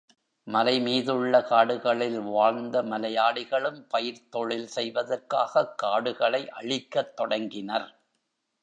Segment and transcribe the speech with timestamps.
[0.47, 7.89] மலைமீதுள்ள காடுகளில் வாழ்ந்த மலையாளிகளும் பயிர்த்தொழில் செய்வதற்காகக் காடுகளை அழிக்கத் தொடங்கினர்.